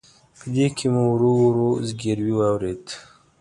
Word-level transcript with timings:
په 0.37 0.45
دې 0.53 0.67
کې 0.75 0.85
مې 0.93 1.03
ورو 1.11 1.31
ورو 1.41 1.69
زګیروي 1.87 2.33
واورېد. 2.37 2.85